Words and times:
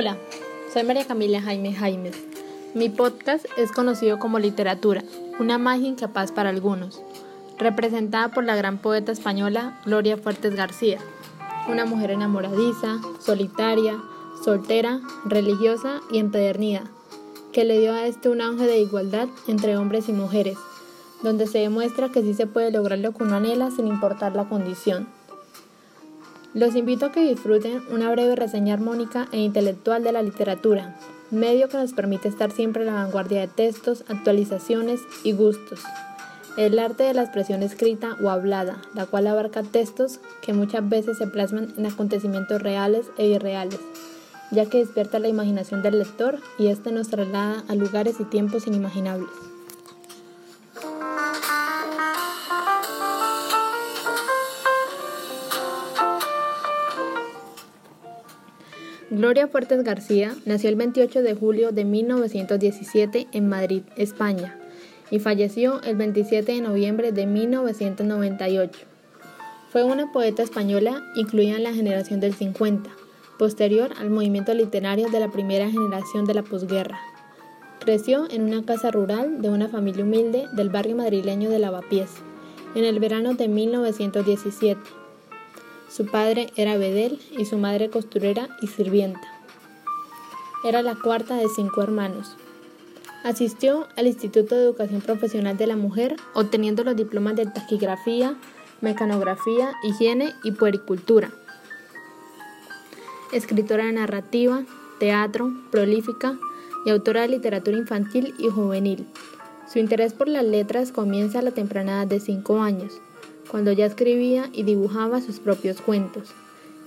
Hola, 0.00 0.16
soy 0.72 0.82
María 0.84 1.06
Camila 1.06 1.42
Jaime 1.42 1.74
Jaimes. 1.74 2.16
Mi 2.72 2.88
podcast 2.88 3.44
es 3.58 3.70
conocido 3.70 4.18
como 4.18 4.38
Literatura, 4.38 5.04
una 5.38 5.58
magia 5.58 5.88
incapaz 5.88 6.32
para 6.32 6.48
algunos, 6.48 7.02
representada 7.58 8.30
por 8.30 8.44
la 8.44 8.56
gran 8.56 8.78
poeta 8.78 9.12
española 9.12 9.78
Gloria 9.84 10.16
Fuertes 10.16 10.56
García, 10.56 10.96
una 11.68 11.84
mujer 11.84 12.12
enamoradiza, 12.12 12.98
solitaria, 13.18 14.00
soltera, 14.42 15.02
religiosa 15.26 16.00
y 16.10 16.16
empedernida, 16.16 16.84
que 17.52 17.66
le 17.66 17.78
dio 17.78 17.92
a 17.92 18.06
este 18.06 18.30
un 18.30 18.40
auge 18.40 18.66
de 18.66 18.78
igualdad 18.78 19.28
entre 19.48 19.76
hombres 19.76 20.08
y 20.08 20.12
mujeres, 20.12 20.56
donde 21.22 21.46
se 21.46 21.58
demuestra 21.58 22.08
que 22.08 22.22
sí 22.22 22.32
se 22.32 22.46
puede 22.46 22.72
lograr 22.72 23.00
lo 23.00 23.12
que 23.12 23.22
uno 23.22 23.36
anhela 23.36 23.70
sin 23.70 23.86
importar 23.86 24.34
la 24.34 24.48
condición. 24.48 25.08
Los 26.52 26.74
invito 26.74 27.06
a 27.06 27.12
que 27.12 27.20
disfruten 27.20 27.80
una 27.92 28.10
breve 28.10 28.34
reseña 28.34 28.74
armónica 28.74 29.28
e 29.30 29.38
intelectual 29.38 30.02
de 30.02 30.10
la 30.10 30.20
literatura, 30.22 30.96
medio 31.30 31.68
que 31.68 31.76
nos 31.76 31.92
permite 31.92 32.26
estar 32.26 32.50
siempre 32.50 32.82
a 32.82 32.86
la 32.86 32.94
vanguardia 32.94 33.40
de 33.40 33.46
textos, 33.46 34.04
actualizaciones 34.08 35.00
y 35.22 35.30
gustos. 35.30 35.80
El 36.56 36.80
arte 36.80 37.04
de 37.04 37.14
la 37.14 37.22
expresión 37.22 37.62
escrita 37.62 38.16
o 38.20 38.30
hablada, 38.30 38.82
la 38.94 39.06
cual 39.06 39.28
abarca 39.28 39.62
textos 39.62 40.18
que 40.42 40.52
muchas 40.52 40.88
veces 40.88 41.18
se 41.18 41.28
plasman 41.28 41.72
en 41.76 41.86
acontecimientos 41.86 42.60
reales 42.60 43.06
e 43.16 43.28
irreales, 43.28 43.78
ya 44.50 44.66
que 44.66 44.78
despierta 44.78 45.20
la 45.20 45.28
imaginación 45.28 45.82
del 45.82 46.00
lector 46.00 46.40
y 46.58 46.66
éste 46.66 46.90
nos 46.90 47.10
traslada 47.10 47.62
a 47.68 47.76
lugares 47.76 48.16
y 48.18 48.24
tiempos 48.24 48.66
inimaginables. 48.66 49.30
Gloria 59.10 59.48
Fuertes 59.48 59.82
García 59.82 60.36
nació 60.46 60.68
el 60.68 60.76
28 60.76 61.22
de 61.22 61.34
julio 61.34 61.72
de 61.72 61.84
1917 61.84 63.26
en 63.32 63.48
Madrid, 63.48 63.82
España, 63.96 64.56
y 65.10 65.18
falleció 65.18 65.82
el 65.82 65.96
27 65.96 66.52
de 66.52 66.60
noviembre 66.60 67.10
de 67.10 67.26
1998. 67.26 68.78
Fue 69.72 69.82
una 69.82 70.12
poeta 70.12 70.44
española 70.44 71.02
incluida 71.16 71.56
en 71.56 71.64
la 71.64 71.74
generación 71.74 72.20
del 72.20 72.34
50, 72.34 72.88
posterior 73.36 73.90
al 73.98 74.10
movimiento 74.10 74.54
literario 74.54 75.10
de 75.10 75.18
la 75.18 75.32
primera 75.32 75.68
generación 75.68 76.24
de 76.24 76.34
la 76.34 76.44
posguerra. 76.44 77.00
Creció 77.80 78.30
en 78.30 78.42
una 78.44 78.64
casa 78.64 78.92
rural 78.92 79.42
de 79.42 79.50
una 79.50 79.68
familia 79.68 80.04
humilde 80.04 80.46
del 80.52 80.70
barrio 80.70 80.94
madrileño 80.94 81.50
de 81.50 81.58
Lavapiés, 81.58 82.10
en 82.76 82.84
el 82.84 83.00
verano 83.00 83.34
de 83.34 83.48
1917 83.48 84.99
su 85.90 86.06
padre 86.06 86.52
era 86.54 86.76
bedel 86.78 87.18
y 87.36 87.44
su 87.46 87.58
madre 87.58 87.90
costurera 87.90 88.48
y 88.62 88.68
sirvienta. 88.68 89.20
Era 90.64 90.82
la 90.82 90.94
cuarta 90.94 91.34
de 91.34 91.48
cinco 91.48 91.82
hermanos. 91.82 92.36
Asistió 93.24 93.88
al 93.96 94.06
Instituto 94.06 94.54
de 94.54 94.62
Educación 94.62 95.00
Profesional 95.00 95.56
de 95.56 95.66
la 95.66 95.76
Mujer, 95.76 96.16
obteniendo 96.32 96.84
los 96.84 96.96
diplomas 96.96 97.34
de 97.34 97.46
taquigrafía, 97.46 98.36
mecanografía, 98.80 99.72
higiene 99.82 100.32
y 100.44 100.52
puericultura. 100.52 101.32
Escritora 103.32 103.86
de 103.86 103.92
narrativa, 103.92 104.62
teatro, 105.00 105.52
prolífica 105.72 106.38
y 106.86 106.90
autora 106.90 107.22
de 107.22 107.28
literatura 107.28 107.76
infantil 107.76 108.34
y 108.38 108.48
juvenil. 108.48 109.06
Su 109.70 109.80
interés 109.80 110.12
por 110.12 110.28
las 110.28 110.44
letras 110.44 110.92
comienza 110.92 111.40
a 111.40 111.42
la 111.42 111.50
temprana 111.50 112.02
edad 112.02 112.06
de 112.06 112.20
cinco 112.20 112.60
años 112.60 113.00
cuando 113.50 113.72
ya 113.72 113.86
escribía 113.86 114.48
y 114.52 114.62
dibujaba 114.62 115.20
sus 115.20 115.40
propios 115.40 115.80
cuentos. 115.80 116.30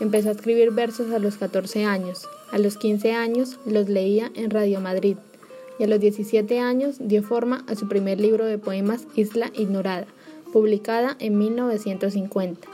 Empezó 0.00 0.28
a 0.28 0.32
escribir 0.32 0.70
versos 0.72 1.12
a 1.12 1.18
los 1.18 1.36
14 1.36 1.84
años, 1.84 2.26
a 2.50 2.58
los 2.58 2.76
15 2.76 3.12
años 3.12 3.58
los 3.64 3.88
leía 3.88 4.30
en 4.34 4.50
Radio 4.50 4.80
Madrid 4.80 5.16
y 5.78 5.84
a 5.84 5.86
los 5.86 6.00
17 6.00 6.58
años 6.58 6.96
dio 6.98 7.22
forma 7.22 7.64
a 7.68 7.74
su 7.74 7.88
primer 7.88 8.20
libro 8.20 8.44
de 8.44 8.58
poemas 8.58 9.06
Isla 9.14 9.50
Ignorada, 9.54 10.06
publicada 10.52 11.16
en 11.20 11.38
1950. 11.38 12.68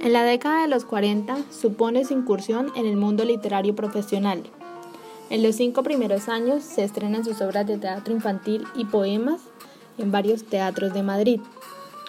En 0.00 0.12
la 0.12 0.24
década 0.24 0.62
de 0.62 0.68
los 0.68 0.84
40 0.84 1.36
supone 1.50 2.04
su 2.04 2.14
incursión 2.14 2.72
en 2.76 2.86
el 2.86 2.96
mundo 2.96 3.24
literario 3.24 3.74
profesional, 3.74 4.42
en 5.30 5.42
los 5.42 5.56
cinco 5.56 5.82
primeros 5.82 6.28
años 6.28 6.62
se 6.62 6.84
estrenan 6.84 7.24
sus 7.24 7.40
obras 7.42 7.66
de 7.66 7.76
teatro 7.76 8.14
infantil 8.14 8.64
y 8.74 8.86
poemas 8.86 9.40
en 9.98 10.10
varios 10.10 10.44
teatros 10.44 10.94
de 10.94 11.02
Madrid. 11.02 11.40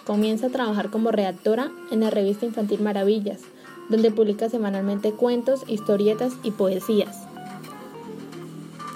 Comienza 0.06 0.46
a 0.46 0.50
trabajar 0.50 0.90
como 0.90 1.10
redactora 1.10 1.70
en 1.90 2.00
la 2.00 2.10
revista 2.10 2.46
infantil 2.46 2.80
Maravillas, 2.80 3.42
donde 3.90 4.10
publica 4.10 4.48
semanalmente 4.48 5.12
cuentos, 5.12 5.64
historietas 5.66 6.32
y 6.42 6.52
poesías. 6.52 7.26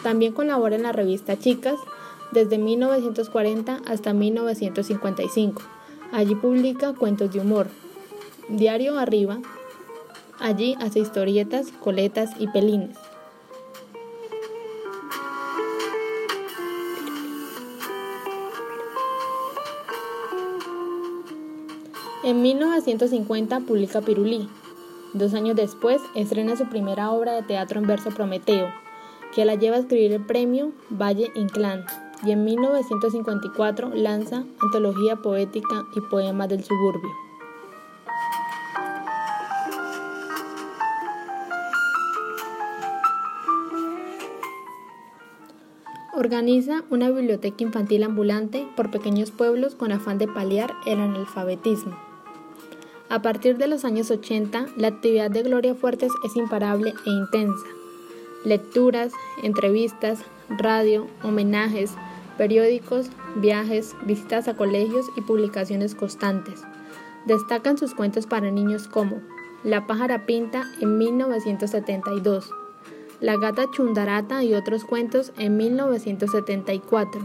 También 0.02 0.32
colabora 0.32 0.76
en 0.76 0.84
la 0.84 0.92
revista 0.92 1.38
Chicas 1.38 1.78
desde 2.32 2.58
1940 2.58 3.80
hasta 3.86 4.12
1955. 4.12 5.62
Allí 6.12 6.34
publica 6.34 6.94
cuentos 6.94 7.32
de 7.32 7.40
humor. 7.40 7.68
Diario 8.48 8.98
Arriba. 8.98 9.38
Allí 10.40 10.76
hace 10.80 11.00
historietas, 11.00 11.68
coletas 11.80 12.30
y 12.38 12.48
pelines. 12.48 12.96
En 22.24 22.40
1950 22.40 23.60
publica 23.60 24.00
Pirulí. 24.00 24.48
Dos 25.12 25.34
años 25.34 25.56
después 25.56 26.00
estrena 26.14 26.56
su 26.56 26.64
primera 26.64 27.10
obra 27.10 27.34
de 27.34 27.42
teatro 27.42 27.78
en 27.78 27.86
verso 27.86 28.08
Prometeo, 28.12 28.68
que 29.34 29.44
la 29.44 29.56
lleva 29.56 29.76
a 29.76 29.80
escribir 29.80 30.10
el 30.10 30.24
premio 30.24 30.72
Valle 30.88 31.30
Inclán, 31.34 31.84
y 32.24 32.30
en 32.30 32.44
1954 32.44 33.90
lanza 33.94 34.42
Antología 34.62 35.16
Poética 35.16 35.84
y 35.94 36.00
Poemas 36.00 36.48
del 36.48 36.64
Suburbio. 36.64 37.10
Organiza 46.14 46.84
una 46.88 47.10
biblioteca 47.10 47.62
infantil 47.62 48.02
ambulante 48.02 48.66
por 48.76 48.90
pequeños 48.90 49.30
pueblos 49.30 49.74
con 49.74 49.92
afán 49.92 50.16
de 50.16 50.26
paliar 50.26 50.72
el 50.86 51.00
analfabetismo. 51.00 52.13
A 53.14 53.22
partir 53.22 53.58
de 53.58 53.68
los 53.68 53.84
años 53.84 54.10
80, 54.10 54.66
la 54.76 54.88
actividad 54.88 55.30
de 55.30 55.44
Gloria 55.44 55.76
Fuertes 55.76 56.10
es 56.24 56.34
imparable 56.34 56.94
e 57.06 57.10
intensa. 57.10 57.64
Lecturas, 58.44 59.12
entrevistas, 59.44 60.18
radio, 60.48 61.06
homenajes, 61.22 61.92
periódicos, 62.36 63.10
viajes, 63.36 63.94
visitas 64.04 64.48
a 64.48 64.56
colegios 64.56 65.06
y 65.16 65.20
publicaciones 65.20 65.94
constantes. 65.94 66.64
Destacan 67.24 67.78
sus 67.78 67.94
cuentos 67.94 68.26
para 68.26 68.50
niños 68.50 68.88
como 68.88 69.20
La 69.62 69.86
pájara 69.86 70.26
pinta 70.26 70.64
en 70.80 70.98
1972, 70.98 72.50
La 73.20 73.36
gata 73.36 73.66
chundarata 73.70 74.42
y 74.42 74.54
otros 74.54 74.84
cuentos 74.84 75.32
en 75.38 75.56
1974, 75.56 77.24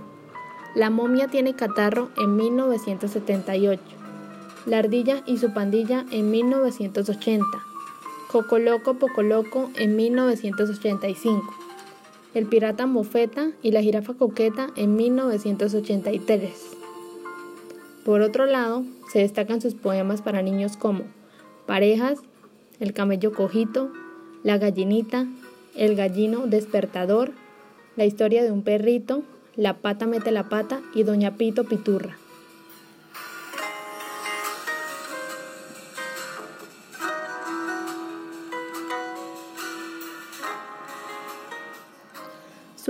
La 0.76 0.92
momia 0.92 1.30
tiene 1.30 1.56
catarro 1.56 2.12
en 2.16 2.36
1978. 2.36 3.99
La 4.70 4.78
ardilla 4.78 5.24
y 5.26 5.40
su 5.40 5.52
pandilla 5.52 6.06
en 6.12 6.30
1980, 6.30 7.44
Coco 8.32 8.60
Loco 8.60 9.00
Poco 9.00 9.24
Loco 9.24 9.72
en 9.76 9.96
1985, 9.96 11.56
El 12.36 12.46
pirata 12.46 12.86
Mofeta 12.86 13.50
y 13.64 13.72
la 13.72 13.82
jirafa 13.82 14.14
coqueta 14.14 14.68
en 14.76 14.96
1983. 14.96 16.52
Por 18.06 18.22
otro 18.22 18.46
lado, 18.46 18.84
se 19.12 19.18
destacan 19.18 19.60
sus 19.60 19.74
poemas 19.74 20.22
para 20.22 20.44
niños 20.44 20.78
como 20.78 21.02
Parejas, 21.66 22.20
El 22.80 22.94
camello 22.94 23.34
cojito, 23.34 23.92
La 24.44 24.60
gallinita, 24.60 25.26
El 25.76 25.96
gallino 25.96 26.46
despertador, 26.46 27.32
La 27.96 28.06
historia 28.06 28.44
de 28.44 28.52
un 28.52 28.62
perrito, 28.62 29.24
La 29.56 29.78
pata 29.78 30.06
mete 30.06 30.30
la 30.30 30.48
pata 30.48 30.80
y 30.94 31.02
Doña 31.02 31.38
Pito 31.38 31.64
Piturra. 31.64 32.20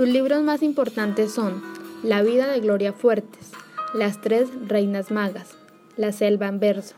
Sus 0.00 0.08
libros 0.08 0.42
más 0.42 0.62
importantes 0.62 1.30
son 1.30 1.62
La 2.02 2.22
vida 2.22 2.48
de 2.48 2.60
Gloria 2.60 2.94
Fuertes, 2.94 3.52
Las 3.92 4.18
tres 4.22 4.48
reinas 4.66 5.10
magas, 5.10 5.58
La 5.98 6.10
selva 6.10 6.48
en 6.48 6.58
verso, 6.58 6.94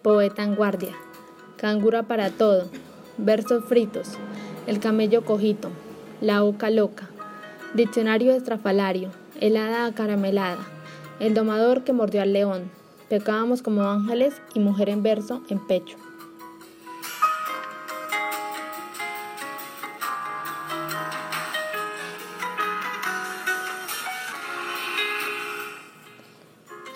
Poeta 0.00 0.44
en 0.44 0.54
guardia, 0.54 0.92
Cangura 1.56 2.04
para 2.04 2.30
todo, 2.30 2.70
Versos 3.18 3.64
fritos, 3.64 4.10
El 4.68 4.78
camello 4.78 5.24
cojito, 5.24 5.70
La 6.20 6.44
oca 6.44 6.70
loca, 6.70 7.08
Diccionario 7.74 8.32
estrafalario, 8.32 9.10
El 9.40 9.56
hada 9.56 9.84
acaramelada, 9.84 10.64
El 11.18 11.34
domador 11.34 11.82
que 11.82 11.92
mordió 11.92 12.22
al 12.22 12.32
león, 12.32 12.70
pecábamos 13.08 13.60
como 13.60 13.82
ángeles 13.82 14.40
y 14.54 14.60
mujer 14.60 14.88
en 14.88 15.02
verso 15.02 15.42
en 15.48 15.66
pecho. 15.66 15.96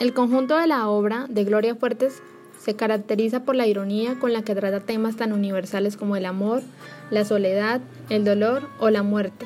El 0.01 0.15
conjunto 0.15 0.57
de 0.57 0.67
la 0.67 0.89
obra 0.89 1.27
de 1.29 1.45
Gloria 1.45 1.75
Fuertes 1.75 2.23
se 2.59 2.75
caracteriza 2.75 3.45
por 3.45 3.55
la 3.55 3.67
ironía 3.67 4.19
con 4.19 4.33
la 4.33 4.41
que 4.41 4.55
trata 4.55 4.81
temas 4.81 5.17
tan 5.17 5.31
universales 5.31 5.99
como 5.99 6.17
el 6.17 6.25
amor, 6.25 6.63
la 7.11 7.27
soledad, 7.27 7.83
el 8.09 8.25
dolor 8.25 8.67
o 8.79 8.89
la 8.89 9.03
muerte. 9.03 9.45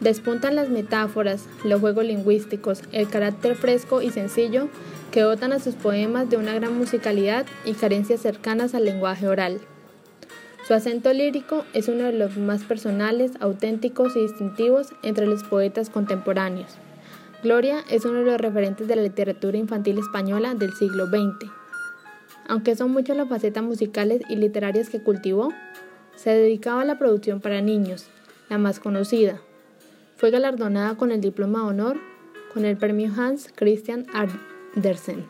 Despuntan 0.00 0.54
las 0.54 0.68
metáforas, 0.68 1.46
los 1.64 1.80
juegos 1.80 2.04
lingüísticos, 2.04 2.82
el 2.92 3.08
carácter 3.08 3.56
fresco 3.56 4.02
y 4.02 4.10
sencillo 4.10 4.68
que 5.12 5.22
dotan 5.22 5.54
a 5.54 5.60
sus 5.60 5.76
poemas 5.76 6.28
de 6.28 6.36
una 6.36 6.52
gran 6.52 6.76
musicalidad 6.76 7.46
y 7.64 7.72
carencias 7.72 8.20
cercanas 8.20 8.74
al 8.74 8.84
lenguaje 8.84 9.28
oral. 9.28 9.60
Su 10.68 10.74
acento 10.74 11.10
lírico 11.14 11.64
es 11.72 11.88
uno 11.88 12.04
de 12.04 12.12
los 12.12 12.36
más 12.36 12.64
personales, 12.64 13.32
auténticos 13.40 14.14
y 14.14 14.20
distintivos 14.20 14.88
entre 15.02 15.26
los 15.26 15.42
poetas 15.42 15.88
contemporáneos. 15.88 16.76
Gloria 17.42 17.82
es 17.88 18.04
uno 18.04 18.18
de 18.18 18.26
los 18.26 18.38
referentes 18.38 18.86
de 18.86 18.96
la 18.96 19.02
literatura 19.02 19.56
infantil 19.56 19.98
española 19.98 20.54
del 20.54 20.74
siglo 20.74 21.06
XX. 21.06 21.50
Aunque 22.48 22.76
son 22.76 22.90
muchas 22.90 23.16
las 23.16 23.30
facetas 23.30 23.64
musicales 23.64 24.20
y 24.28 24.36
literarias 24.36 24.90
que 24.90 25.02
cultivó, 25.02 25.50
se 26.16 26.30
dedicaba 26.30 26.82
a 26.82 26.84
la 26.84 26.98
producción 26.98 27.40
para 27.40 27.62
niños, 27.62 28.08
la 28.50 28.58
más 28.58 28.78
conocida. 28.78 29.40
Fue 30.16 30.30
galardonada 30.30 30.96
con 30.96 31.12
el 31.12 31.22
diploma 31.22 31.60
de 31.60 31.66
honor 31.66 31.96
con 32.52 32.66
el 32.66 32.76
premio 32.76 33.10
Hans 33.16 33.50
Christian 33.54 34.04
Andersen. 34.12 35.24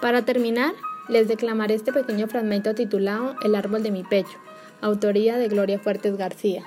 Para 0.00 0.24
terminar, 0.24 0.74
les 1.08 1.28
declamaré 1.28 1.74
este 1.74 1.92
pequeño 1.92 2.28
fragmento 2.28 2.74
titulado 2.74 3.36
El 3.42 3.54
árbol 3.54 3.82
de 3.82 3.90
mi 3.90 4.04
pecho, 4.04 4.38
autoría 4.80 5.36
de 5.36 5.48
Gloria 5.48 5.78
Fuertes 5.78 6.16
García. 6.16 6.64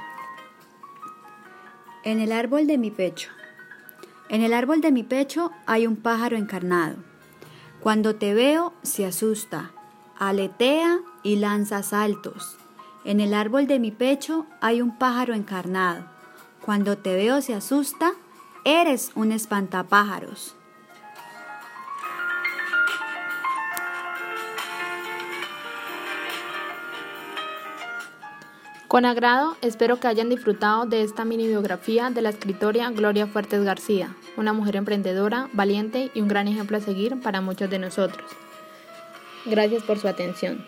En 2.03 2.19
el 2.19 2.31
árbol 2.31 2.67
de 2.67 2.77
mi 2.77 2.91
pecho. 2.91 3.31
En 4.29 4.41
el 4.41 4.53
árbol 4.53 4.81
de 4.81 4.91
mi 4.91 5.03
pecho 5.03 5.51
hay 5.65 5.87
un 5.87 5.95
pájaro 5.95 6.37
encarnado. 6.37 6.97
Cuando 7.79 8.15
te 8.15 8.33
veo, 8.33 8.73
se 8.81 9.05
asusta, 9.05 9.71
aletea 10.17 10.99
y 11.23 11.38
lanza 11.38 11.83
saltos. 11.83 12.57
En 13.03 13.19
el 13.19 13.33
árbol 13.33 13.67
de 13.67 13.79
mi 13.79 13.91
pecho 13.91 14.45
hay 14.61 14.81
un 14.81 14.97
pájaro 14.97 15.33
encarnado. 15.33 16.05
Cuando 16.65 16.97
te 16.97 17.15
veo, 17.15 17.41
se 17.41 17.53
asusta, 17.53 18.13
eres 18.63 19.11
un 19.15 19.31
espantapájaros. 19.31 20.55
Con 28.87 29.03
agrado, 29.05 29.57
espero 29.61 29.99
que 29.99 30.07
hayan 30.07 30.29
disfrutado 30.29 30.85
de 30.85 31.01
esta 31.01 31.25
mini 31.25 31.47
biografía 31.47 32.11
de 32.11 32.21
la 32.21 32.29
escritora 32.29 32.91
Gloria 32.91 33.25
Fuertes 33.25 33.63
García, 33.63 34.15
una 34.37 34.53
mujer 34.53 34.75
emprendedora, 34.75 35.49
valiente 35.53 36.11
y 36.13 36.21
un 36.21 36.27
gran 36.27 36.47
ejemplo 36.47 36.77
a 36.77 36.81
seguir 36.81 37.19
para 37.19 37.41
muchos 37.41 37.69
de 37.69 37.79
nosotros. 37.79 38.25
Gracias 39.45 39.81
por 39.83 39.97
su 39.97 40.07
atención. 40.07 40.65